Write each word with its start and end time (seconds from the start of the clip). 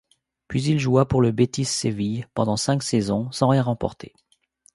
Puis 0.47 0.63
il 0.63 0.79
joua 0.79 1.07
pour 1.07 1.21
le 1.21 1.31
Betis 1.31 1.65
Séville, 1.65 2.25
pendant 2.33 2.57
cinq 2.57 2.81
saisons, 2.81 3.31
sans 3.31 3.49
rien 3.49 3.61
remporter. 3.61 4.13